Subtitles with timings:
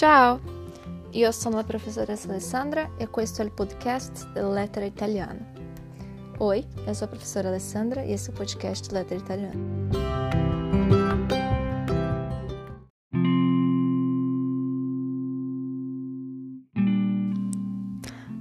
[0.00, 0.40] Ciao!
[1.10, 5.46] Io sono la professoressa Alessandra e questo è il podcast Lettera Italiana.
[6.38, 9.60] Oi, eu sou a professora Alessandra e esse é o podcast Lettera Italiana.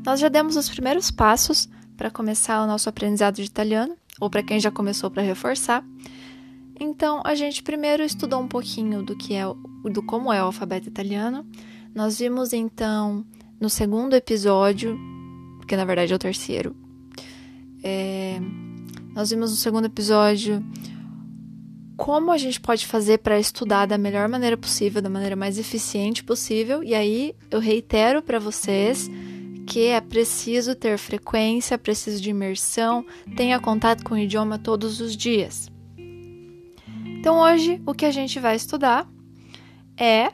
[0.05, 4.43] Nós já demos os primeiros passos para começar o nosso aprendizado de italiano, ou para
[4.43, 5.83] quem já começou para reforçar.
[6.79, 9.43] Então, a gente primeiro estudou um pouquinho do que é
[9.91, 11.45] do como é o alfabeto italiano.
[11.93, 13.25] Nós vimos então
[13.59, 14.97] no segundo episódio,
[15.67, 16.75] que na verdade é o terceiro.
[17.83, 18.39] É,
[19.13, 20.63] nós vimos no segundo episódio
[21.97, 26.23] como a gente pode fazer para estudar da melhor maneira possível, da maneira mais eficiente
[26.23, 26.81] possível.
[26.81, 29.09] E aí eu reitero para vocês
[29.67, 35.15] que é preciso ter frequência, preciso de imersão, tenha contato com o idioma todos os
[35.15, 35.69] dias.
[37.19, 39.05] Então hoje o que a gente vai estudar
[39.97, 40.31] é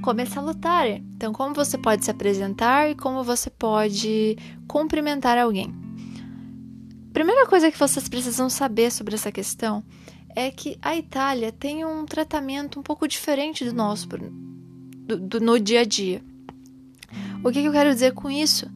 [0.00, 1.04] como salutare.
[1.14, 5.70] Então como você pode se apresentar e como você pode cumprimentar alguém.
[7.12, 9.84] Primeira coisa que vocês precisam saber sobre essa questão
[10.34, 15.60] é que a Itália tem um tratamento um pouco diferente do nosso do, do, no
[15.60, 16.22] dia a dia.
[17.44, 18.66] O que, que eu quero dizer com isso?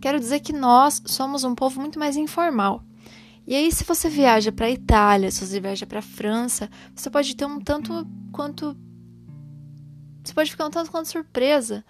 [0.00, 2.84] Quero dizer que nós somos um povo muito mais informal.
[3.46, 7.08] E aí, se você viaja para a Itália, se você viaja para a França, você
[7.08, 8.76] pode ter um tanto quanto.
[10.24, 11.84] Você pode ficar um tanto quanto surpresa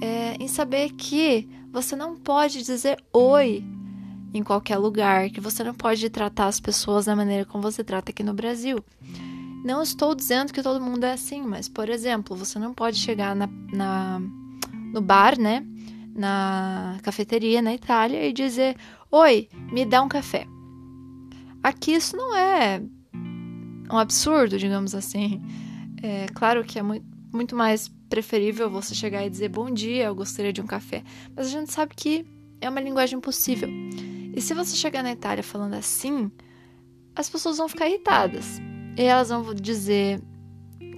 [0.00, 3.62] é, em saber que você não pode dizer oi
[4.32, 8.10] em qualquer lugar, que você não pode tratar as pessoas da maneira como você trata
[8.10, 8.82] aqui no Brasil.
[9.64, 13.36] Não estou dizendo que todo mundo é assim, mas, por exemplo, você não pode chegar
[13.36, 14.20] na, na
[14.92, 15.66] no bar, né?
[16.14, 18.76] Na cafeteria na Itália e dizer:
[19.10, 20.46] Oi, me dá um café.
[21.64, 22.82] Aqui isso não é
[23.90, 25.40] um absurdo, digamos assim.
[26.02, 30.14] É claro que é muito, muito mais preferível você chegar e dizer bom dia, eu
[30.14, 31.02] gostaria de um café.
[31.34, 32.26] Mas a gente sabe que
[32.60, 33.70] é uma linguagem possível.
[34.36, 36.30] E se você chegar na Itália falando assim,
[37.16, 38.60] as pessoas vão ficar irritadas.
[38.98, 40.20] E elas vão dizer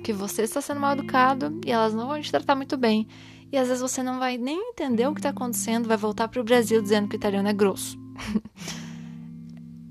[0.03, 3.07] que você está sendo mal educado e elas não vão te tratar muito bem.
[3.53, 6.41] E às vezes você não vai nem entender o que está acontecendo, vai voltar para
[6.41, 7.97] o Brasil dizendo que o italiano é grosso.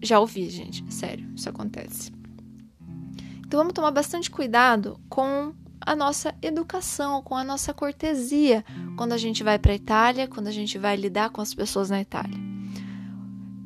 [0.06, 0.86] Já ouvi, gente.
[0.94, 2.12] Sério, isso acontece.
[3.46, 8.66] Então vamos tomar bastante cuidado com a nossa educação, com a nossa cortesia
[8.98, 11.90] quando a gente vai para a Itália, quando a gente vai lidar com as pessoas
[11.90, 12.38] na Itália.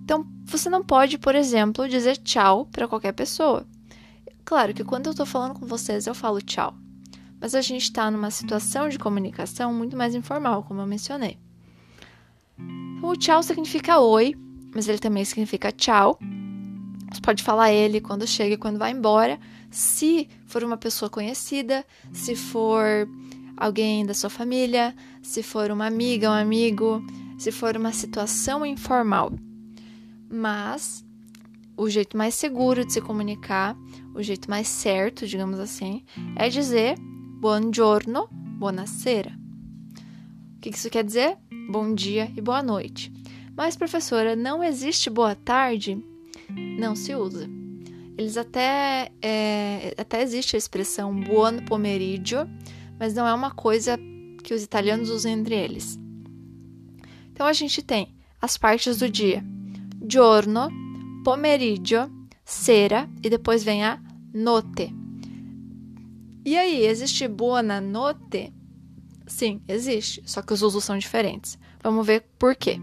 [0.04, 3.66] Então, você não pode, por exemplo, dizer tchau para qualquer pessoa.
[4.44, 6.76] Claro que quando eu estou falando com vocês, eu falo tchau.
[7.40, 11.38] Mas a gente está numa situação de comunicação muito mais informal, como eu mencionei.
[13.02, 14.36] O tchau significa oi,
[14.74, 16.20] mas ele também significa tchau.
[17.12, 21.86] Você pode falar ele quando chega e quando vai embora, se for uma pessoa conhecida,
[22.14, 23.08] se for
[23.58, 27.04] alguém da sua família, se for uma amiga, um amigo,
[27.38, 29.32] se for uma situação informal.
[30.30, 31.04] Mas
[31.76, 33.76] o jeito mais seguro de se comunicar,
[34.14, 36.04] o jeito mais certo, digamos assim,
[36.36, 36.96] é dizer
[37.40, 39.32] buongiorno, buonasera.
[40.58, 41.38] O que isso quer dizer?
[41.72, 43.19] Bom dia e boa noite.
[43.60, 46.02] Mas, professora, não existe boa tarde?
[46.80, 47.46] Não se usa.
[48.18, 49.12] Eles até.
[49.22, 52.50] É, até existe a expressão buon pomeriggio,
[52.98, 54.00] mas não é uma coisa
[54.46, 56.00] que os italianos usam entre eles.
[57.34, 59.44] Então a gente tem as partes do dia:
[60.10, 60.70] giorno,
[61.26, 62.10] pomeriggio,
[62.46, 64.02] sera e depois vem a
[64.34, 64.96] notte.
[66.46, 68.54] E aí, existe buona notte?
[69.28, 71.60] Sim, existe, só que os usos são diferentes.
[71.84, 72.80] Vamos ver por quê.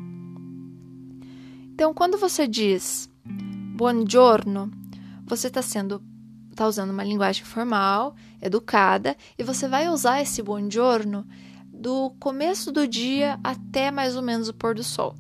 [1.77, 3.07] Então, quando você diz
[3.77, 4.71] buongiorno,
[5.27, 6.03] você está sendo
[6.51, 11.27] está usando uma linguagem formal, educada, e você vai usar esse buongiorno
[11.67, 15.15] do começo do dia até mais ou menos o pôr do sol.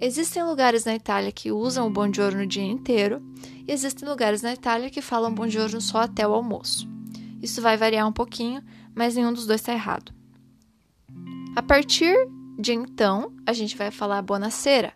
[0.00, 3.20] Existem lugares na Itália que usam o buongiorno o dia inteiro,
[3.66, 6.88] e existem lugares na Itália que falam buongiorno só até o almoço.
[7.42, 8.62] Isso vai variar um pouquinho,
[8.94, 10.14] mas nenhum dos dois está errado.
[11.56, 12.14] A partir
[12.60, 14.94] de então, a gente vai falar buonasera,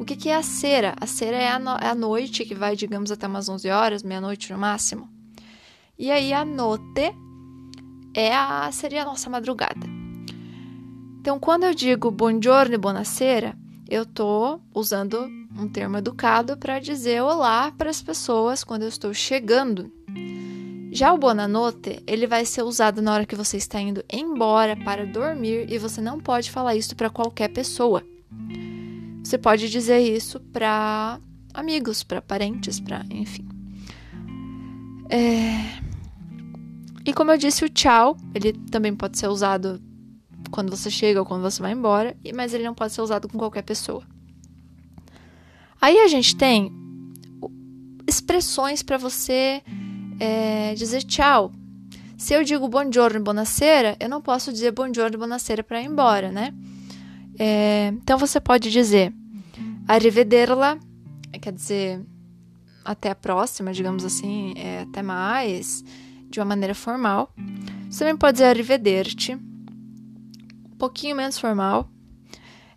[0.00, 0.94] o que, que é a cera?
[0.98, 4.02] A cera é a, no é a noite, que vai, digamos, até umas 11 horas,
[4.02, 5.06] meia-noite no máximo.
[5.98, 7.14] E aí a noite
[8.14, 9.86] é a, seria a nossa madrugada.
[11.20, 13.54] Então, quando eu digo buongiorno e buonasera,
[13.90, 19.12] eu estou usando um termo educado para dizer olá para as pessoas quando eu estou
[19.12, 19.92] chegando.
[20.90, 25.04] Já o buonanotte, ele vai ser usado na hora que você está indo embora para
[25.04, 28.02] dormir e você não pode falar isso para qualquer pessoa.
[29.30, 31.20] Você pode dizer isso para
[31.54, 33.46] amigos, para parentes, para enfim.
[35.08, 35.78] É...
[37.06, 39.80] E como eu disse, o tchau, ele também pode ser usado
[40.50, 43.38] quando você chega ou quando você vai embora, mas ele não pode ser usado com
[43.38, 44.02] qualquer pessoa.
[45.80, 46.72] Aí a gente tem
[48.08, 49.62] expressões para você
[50.18, 51.52] é, dizer tchau.
[52.18, 55.86] Se eu digo buongiorno e buonasera, eu não posso dizer buongiorno e buonasera para ir
[55.86, 56.52] embora, né?
[57.38, 59.14] É, então você pode dizer
[59.94, 60.78] arrivederla,
[61.40, 62.00] quer dizer
[62.84, 65.84] até a próxima, digamos assim, é, até mais,
[66.28, 67.34] de uma maneira formal.
[67.90, 71.90] Você também pode dizer arrivederci, um pouquinho menos formal.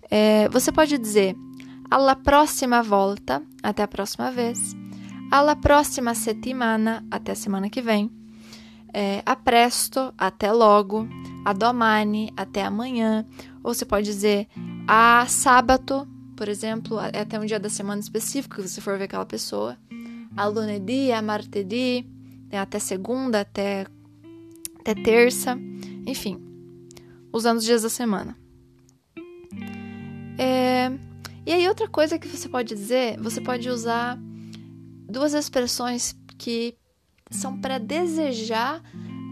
[0.09, 1.35] É, você pode dizer
[1.89, 4.75] alla próxima volta, até a próxima vez.
[5.31, 8.11] Alla próxima settimana, até a semana que vem.
[8.91, 11.07] É, a presto, até logo.
[11.45, 13.25] A domani, até amanhã.
[13.63, 14.47] Ou você pode dizer
[14.87, 16.07] a sábado,
[16.43, 19.77] por exemplo, até um dia da semana específico que você for ver aquela pessoa
[20.35, 22.05] a lunedì, a martedì,
[22.51, 23.87] né, até segunda, até,
[24.77, 25.57] até terça,
[26.05, 26.37] enfim,
[27.31, 28.37] usando os dias da semana.
[30.37, 30.91] É,
[31.45, 34.19] e aí, outra coisa que você pode dizer, você pode usar
[35.07, 36.75] duas expressões que
[37.31, 38.83] são para desejar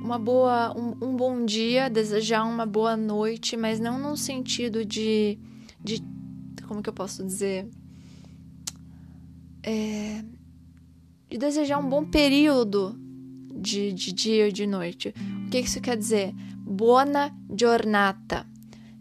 [0.01, 5.37] uma boa, um, um, bom dia, desejar uma boa noite, mas não num sentido de,
[5.83, 6.01] de
[6.71, 7.67] como que eu posso dizer,
[9.61, 10.23] é,
[11.29, 12.97] de desejar um bom período
[13.53, 15.13] de, de dia ou de noite.
[15.45, 16.33] O que isso quer dizer?
[16.59, 18.47] Buona giornata.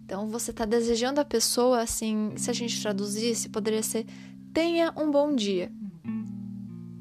[0.05, 4.05] Então você está desejando a pessoa assim, se a gente traduzisse, poderia ser
[4.52, 5.70] tenha um bom dia.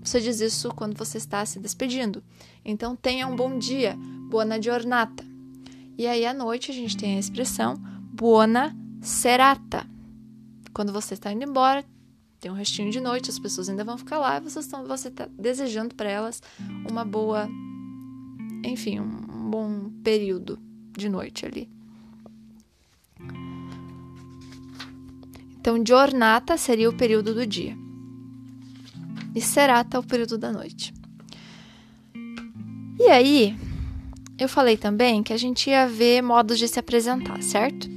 [0.03, 2.23] Você diz isso quando você está se despedindo.
[2.63, 3.97] Então tenha um bom dia,
[4.29, 5.25] buona giornata.
[5.97, 7.73] E aí à noite a gente tem a expressão
[8.13, 9.89] buona serata.
[10.73, 11.83] Quando você está indo embora,
[12.39, 15.09] tem um restinho de noite, as pessoas ainda vão ficar lá e vocês estão, você
[15.09, 16.41] está desejando para elas
[16.89, 17.49] uma boa,
[18.63, 20.57] enfim, um bom período
[20.97, 21.69] de noite ali.
[25.59, 27.77] Então, giornata seria o período do dia.
[29.35, 30.93] E serata o período da noite.
[32.97, 33.57] E aí,
[34.37, 37.89] eu falei também que a gente ia ver modos de se apresentar, certo?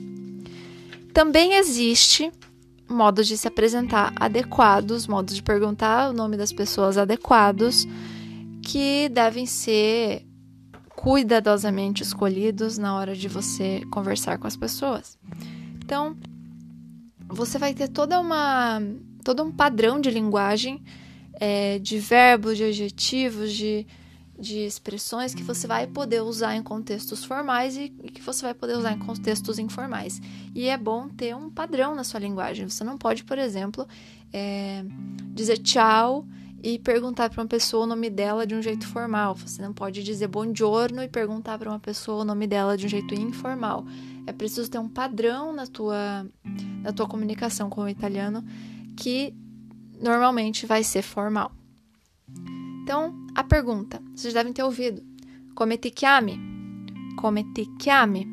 [1.15, 2.33] Também existe
[2.93, 7.87] modos de se apresentar adequados, modos de perguntar o nome das pessoas adequados,
[8.63, 10.27] que devem ser
[10.95, 15.19] cuidadosamente escolhidos na hora de você conversar com as pessoas.
[15.85, 16.17] Então,
[17.27, 18.81] você vai ter toda uma
[19.25, 20.83] todo um padrão de linguagem,
[21.35, 23.87] é, de verbos, de adjetivos, de
[24.43, 28.77] de expressões que você vai poder usar em contextos formais e, que você vai poder
[28.77, 30.21] usar em contextos informais.
[30.53, 32.69] E é bom ter um padrão na sua linguagem.
[32.69, 33.87] Você não pode, por exemplo,
[34.33, 34.85] é,
[35.33, 36.27] dizer tchau
[36.61, 39.37] e perguntar para uma pessoa o nome dela de um jeito formal.
[39.37, 42.89] Você não pode dizer buongiorno e perguntar para uma pessoa o nome dela de um
[42.89, 43.87] jeito informal.
[44.27, 46.27] É preciso ter um padrão na tua,
[46.83, 48.45] na tua comunicação com o italiano
[48.97, 49.33] que
[50.01, 51.53] normalmente vai ser formal.
[52.83, 55.03] Então, a pergunta, vocês devem ter ouvido.
[55.55, 56.39] Come ti chiami?
[57.17, 58.27] Come ti chiami?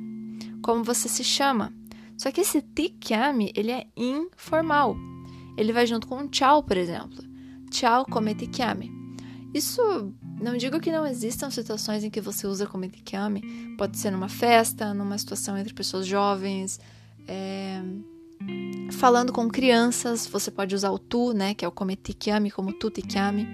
[0.61, 1.73] Como você se chama?
[2.17, 4.95] Só que esse ti chiami, ele é informal.
[5.57, 7.23] Ele vai junto com um tchau, por exemplo.
[7.69, 8.91] Tchau, come ti chiami.
[9.53, 9.81] Isso,
[10.39, 13.75] não digo que não existam situações em que você usa come ti chiami.
[13.77, 16.79] Pode ser numa festa, numa situação entre pessoas jovens,
[17.27, 17.81] é...
[18.91, 22.51] falando com crianças, você pode usar o tu, né, que é o come ti chiami,
[22.51, 23.47] como tu ti chiami.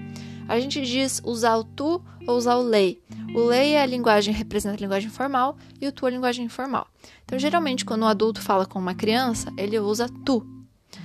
[0.48, 3.02] A gente diz usar o tu ou usar o lei.
[3.34, 6.46] O lei é a linguagem, representa a linguagem formal e o tu é a linguagem
[6.46, 6.88] informal.
[7.24, 10.46] Então, geralmente, quando um adulto fala com uma criança, ele usa tu.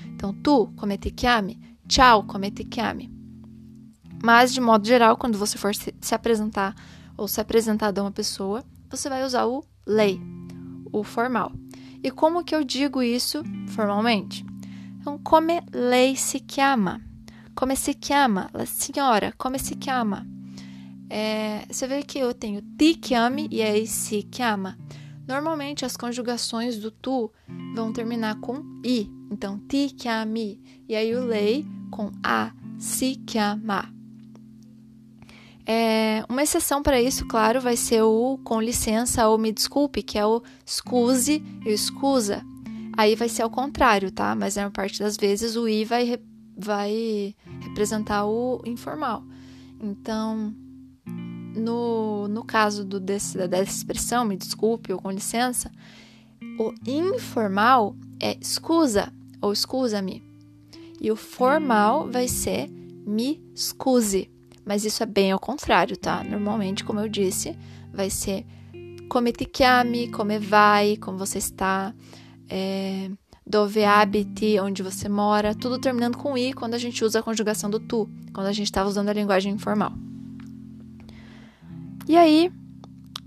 [0.06, 3.10] Então, tu, come ti chiami, tchau, come ti chiami.
[4.22, 6.74] Mas, de modo geral, quando você for se apresentar
[7.16, 10.20] ou se apresentar a uma pessoa, você vai usar o lei,
[10.92, 11.52] o formal.
[12.02, 14.44] E como que eu digo isso formalmente?
[15.00, 17.09] Então, come lei se chiama.
[17.60, 18.50] Come se chiama?
[18.64, 20.26] Senhora, come se chiama?
[21.10, 24.78] É, você vê que eu tenho ti chiami e aí se chiama.
[25.28, 27.30] Normalmente as conjugações do tu
[27.74, 29.10] vão terminar com i.
[29.30, 30.58] Então, ti chiami.
[30.88, 33.92] E aí o lei com a, se chiama.
[35.66, 40.18] É, uma exceção para isso, claro, vai ser o com licença ou me desculpe, que
[40.18, 42.42] é o scuse e o escusa.
[42.96, 44.34] Aí vai ser ao contrário, tá?
[44.34, 46.18] Mas na maior parte das vezes o i vai
[46.60, 49.22] vai representar o informal.
[49.80, 50.54] Então,
[51.56, 55.70] no, no caso do, desse, dessa expressão, me desculpe ou com licença,
[56.58, 60.22] o informal é escusa ou escusa-me.
[61.00, 62.68] E o formal vai ser
[63.06, 64.30] me excuse.
[64.64, 66.22] Mas isso é bem ao contrário, tá?
[66.22, 67.56] Normalmente, como eu disse,
[67.92, 68.44] vai ser
[69.08, 71.92] come ti chiami, come vai, como você está,
[72.48, 73.10] é,
[73.50, 77.68] dove abiti, onde você mora, tudo terminando com i quando a gente usa a conjugação
[77.68, 79.92] do tu, quando a gente estava usando a linguagem informal.
[82.08, 82.50] E aí,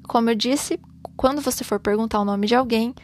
[0.07, 0.79] como eu disse,
[1.15, 2.95] quando você for perguntar o nome de alguém,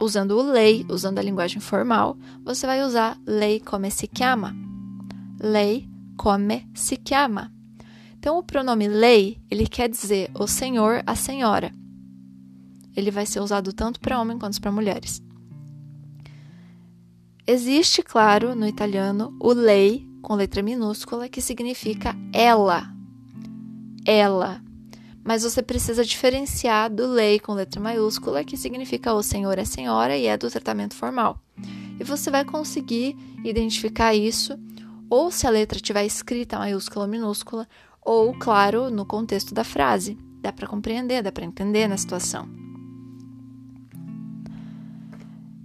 [0.00, 4.54] usando o lei, usando a linguagem formal, você vai usar lei come si chiama.
[5.40, 7.52] Lei come si chiama.
[8.18, 11.70] Então, o pronome lei, ele quer dizer o senhor, a senhora.
[12.96, 15.23] Ele vai ser usado tanto para homem quanto para mulheres.
[17.46, 22.90] Existe, claro, no italiano, o lei com letra minúscula que significa ela.
[24.06, 24.62] Ela.
[25.22, 30.16] Mas você precisa diferenciar do lei com letra maiúscula, que significa o senhor, a senhora
[30.16, 31.38] e é do tratamento formal.
[32.00, 34.58] E você vai conseguir identificar isso,
[35.10, 37.68] ou se a letra tiver escrita maiúscula ou minúscula,
[38.00, 40.18] ou, claro, no contexto da frase.
[40.40, 42.48] Dá para compreender, dá para entender na situação.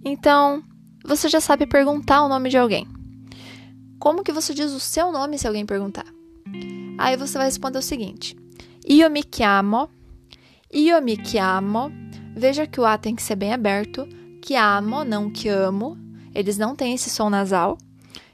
[0.04, 0.64] Então,
[1.10, 2.88] você já sabe perguntar o nome de alguém.
[3.98, 6.06] Como que você diz o seu nome se alguém perguntar?
[7.00, 8.38] Aí você vai responder o seguinte:
[8.88, 9.90] Io mi chiamo,
[10.72, 11.92] io mi chiamo.
[12.36, 14.08] Veja que o A tem que ser bem aberto.
[14.46, 15.98] Chiamo, não que amo.
[16.34, 17.78] Eles não têm esse som nasal.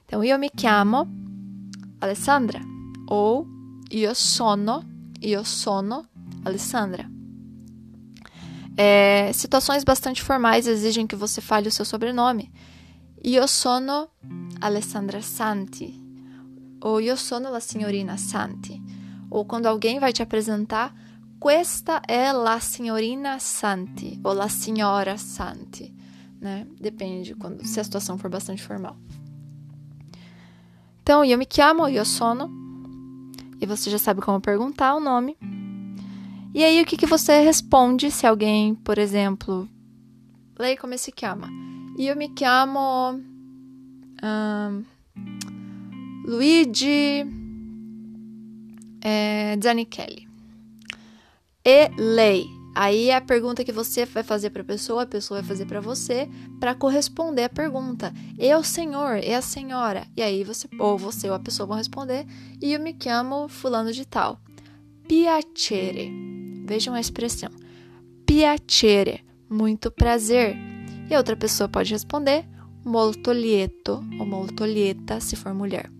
[0.06, 1.08] Então, io mi chiamo
[2.02, 2.60] Alessandra.
[3.08, 3.48] Ou
[3.90, 4.84] io sono,
[5.22, 6.06] io sono
[6.44, 7.15] Alessandra.
[8.78, 12.52] É, situações bastante formais exigem que você fale o seu sobrenome.
[13.24, 14.10] Io sono
[14.62, 16.02] Alessandra Santi.
[16.82, 18.82] Ou io sono la signorina Santi.
[19.30, 20.94] Ou quando alguém vai te apresentar,
[21.40, 24.20] questa è la signorina Santi.
[24.24, 25.94] Ou la signora Santi.
[26.40, 26.68] Né?
[26.80, 28.96] Depende quando, se a situação for bastante formal.
[31.02, 32.52] Então, eu me chamo, io sono.
[33.60, 35.38] E você já sabe como perguntar o nome.
[36.56, 39.68] E aí, o que, que você responde se alguém, por exemplo,
[40.58, 41.50] lei como se chama?
[42.00, 43.12] Eu me chamo
[44.24, 44.86] um,
[46.26, 47.26] Luigi
[49.02, 50.30] é, Zanichelli.
[51.66, 52.46] E lei.
[52.74, 55.66] Aí é a pergunta que você vai fazer para a pessoa, a pessoa vai fazer
[55.66, 56.30] para você,
[56.62, 58.14] para corresponder à pergunta.
[58.40, 60.08] E o senhor, e a senhora.
[60.16, 62.26] E aí você, ou você ou a pessoa vão responder,
[62.62, 64.40] e eu me chamo fulano de tal.
[65.06, 66.25] Piacere.
[66.66, 67.50] Vejam a expressão.
[68.26, 70.58] Piacere, muito prazer.
[71.10, 72.46] E a outra pessoa pode responder
[72.84, 75.92] molto lieto ou molto lieta, se for mulher.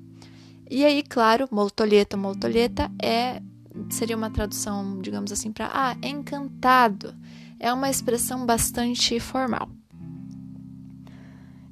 [0.70, 3.42] E aí, claro, molto lieto, molto lieta é
[3.90, 7.14] seria uma tradução, digamos assim, para ah, encantado.
[7.60, 9.70] É uma expressão bastante formal.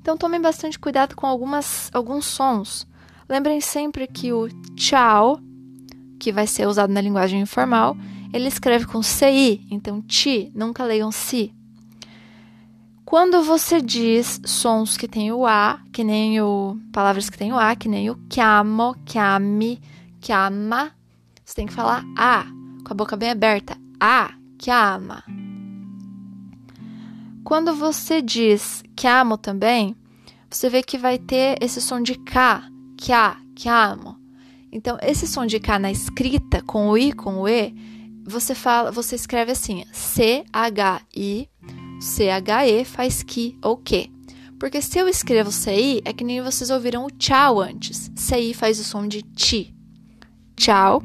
[0.01, 2.87] Então tomem bastante cuidado com algumas, alguns sons.
[3.27, 5.39] Lembrem sempre que o tchau,
[6.19, 7.95] que vai ser usado na linguagem informal,
[8.33, 11.53] ele escreve com CI, então ti, nunca leiam si.
[13.05, 16.75] Quando você diz sons que tem o A, que nem o.
[16.91, 19.79] palavras que tem o A, que nem o chiamo, chiami,
[20.19, 20.91] chiama,
[21.45, 22.45] você tem que falar A,
[22.83, 23.77] com a boca bem aberta.
[23.99, 25.23] A, chiama.
[27.43, 29.95] Quando você diz chiamo também,
[30.49, 32.63] você vê que vai ter esse som de K,
[32.99, 34.17] chia, chiamo.
[34.71, 37.92] Então, esse som de K na escrita, com o I, com o E,
[38.25, 41.49] você fala, você escreve assim: C H I
[42.03, 44.11] C H E faz que ou que.
[44.59, 48.11] Porque se eu escrevo CI, é que nem vocês ouviram o tchau antes.
[48.15, 49.73] CI faz o som de ti.
[50.55, 51.01] Tchau.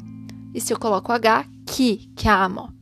[0.55, 2.73] E se eu coloco H, que, que amo.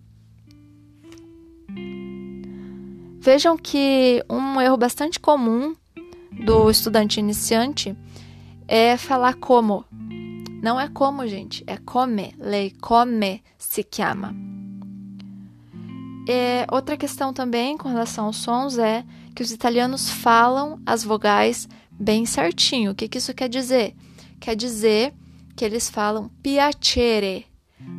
[3.20, 5.74] Vejam que um erro bastante comum
[6.44, 7.96] do estudante iniciante
[8.68, 9.84] é falar como.
[10.66, 12.34] Não é como, gente, é come.
[12.40, 14.34] Lei come se chama.
[16.28, 21.68] É, outra questão também com relação aos sons é que os italianos falam as vogais
[21.92, 22.90] bem certinho.
[22.90, 23.94] O que, que isso quer dizer?
[24.40, 25.14] Quer dizer
[25.54, 27.46] que eles falam piacere.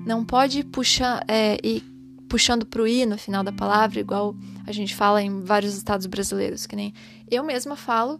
[0.05, 1.81] Não pode puxar, é, ir
[2.27, 6.05] puxando para o i no final da palavra, igual a gente fala em vários estados
[6.05, 6.93] brasileiros, que nem
[7.31, 8.19] eu mesma falo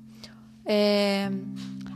[0.65, 1.29] é,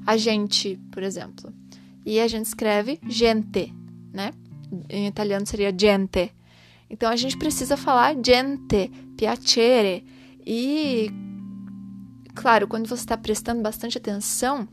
[0.05, 1.60] a gente, por exemplo.
[2.05, 3.74] E a gente escreve gente,
[4.13, 4.34] né?
[4.89, 6.31] Em italiano seria gente.
[6.89, 10.05] Então a gente precisa falar gente, piacere.
[10.46, 11.12] E,
[12.36, 14.67] claro, quando você está prestando bastante atenção,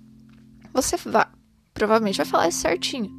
[0.73, 1.27] você vai,
[1.75, 3.17] provavelmente vai falar isso certinho.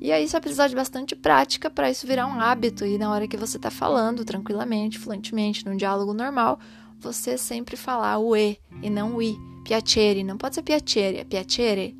[0.00, 2.84] E aí você vai precisar de bastante prática para isso virar um hábito.
[2.84, 6.60] E na hora que você está falando tranquilamente, fluentemente, num diálogo normal,
[6.98, 9.34] você sempre falar o E e não o I.
[9.64, 10.22] Piacere.
[10.22, 11.96] Não pode ser piacere, é piacere.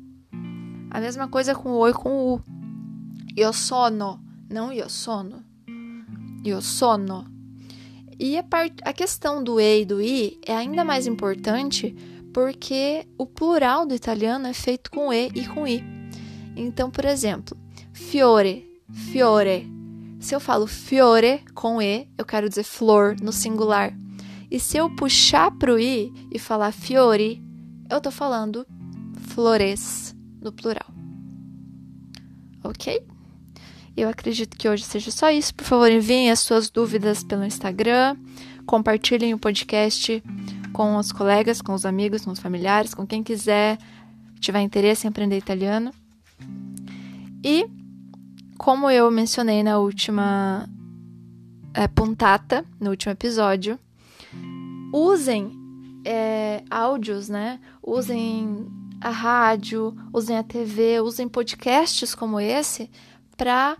[0.95, 2.41] A mesma coisa com o oi com o u.
[3.35, 4.17] Io sono,
[4.49, 5.43] não io sono.
[6.41, 7.25] Io sono.
[8.17, 8.73] E a, part...
[8.81, 11.93] a questão do e e do i é ainda mais importante
[12.33, 15.83] porque o plural do italiano é feito com e e com i.
[16.55, 17.57] Então, por exemplo,
[17.91, 18.65] fiore,
[19.11, 19.69] fiore.
[20.21, 23.93] Se eu falo fiore com e, eu quero dizer flor no singular.
[24.49, 27.43] E se eu puxar pro i e falar fiori,
[27.89, 28.65] eu tô falando
[29.27, 30.14] flores
[30.45, 30.87] no plural.
[32.63, 33.03] Ok?
[33.97, 35.53] Eu acredito que hoje seja só isso.
[35.55, 38.15] Por favor, enviem as suas dúvidas pelo Instagram.
[38.65, 40.23] Compartilhem o podcast
[40.73, 43.77] com os colegas, com os amigos, com os familiares, com quem quiser,
[44.39, 45.91] tiver interesse em aprender italiano.
[47.43, 47.65] E,
[48.57, 50.67] como eu mencionei na última
[51.73, 53.79] é, puntata, no último episódio,
[54.91, 55.51] usem
[56.03, 57.59] é, áudios, né?
[57.81, 58.67] Usem
[59.05, 62.89] a rádio, usem a TV, usem podcasts como esse
[63.37, 63.77] para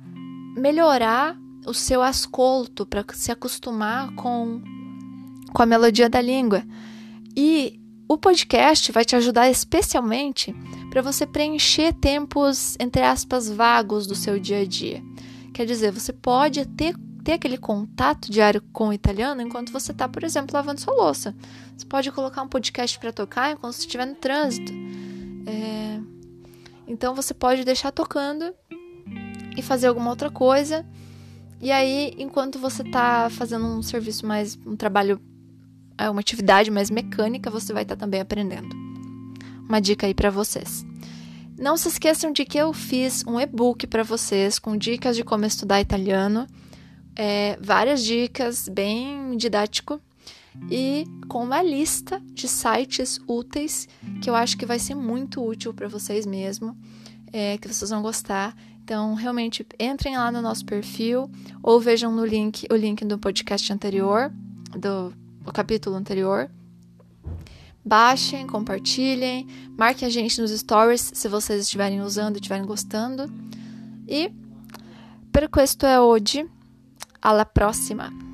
[0.55, 4.61] melhorar o seu ascolto, para se acostumar com,
[5.51, 6.63] com a melodia da língua.
[7.35, 10.55] E o podcast vai te ajudar especialmente
[10.91, 15.01] para você preencher tempos, entre aspas, vagos do seu dia a dia.
[15.55, 20.07] Quer dizer, você pode ter, ter aquele contato diário com o italiano enquanto você está,
[20.07, 21.35] por exemplo, lavando sua louça.
[21.75, 24.71] Você pode colocar um podcast para tocar enquanto você estiver no trânsito.
[25.45, 25.99] É...
[26.87, 28.53] Então você pode deixar tocando
[29.57, 30.85] e fazer alguma outra coisa.
[31.61, 35.19] E aí, enquanto você está fazendo um serviço mais, um trabalho,
[35.97, 38.75] é, uma atividade mais mecânica, você vai estar tá também aprendendo.
[39.67, 40.85] Uma dica aí para vocês.
[41.57, 45.45] Não se esqueçam de que eu fiz um e-book para vocês com dicas de como
[45.45, 46.45] estudar italiano,
[47.15, 50.01] é, várias dicas, bem didático,
[50.69, 53.87] e com uma lista de sites úteis
[54.21, 56.77] que eu acho que vai ser muito útil para vocês mesmo,
[57.31, 58.55] é, que vocês vão gostar.
[58.83, 61.29] Então, realmente, entrem lá no nosso perfil
[61.61, 64.31] ou vejam no link o link do podcast anterior,
[64.77, 65.13] do
[65.51, 66.49] capítulo anterior.
[67.83, 73.31] Baixem, compartilhem, marquem a gente nos stories se vocês estiverem usando e estiverem gostando.
[74.07, 74.31] E
[75.31, 76.47] per questo è oggi.
[77.21, 78.24] Alla prossima!